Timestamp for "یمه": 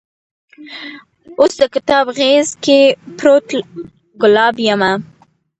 4.67-4.91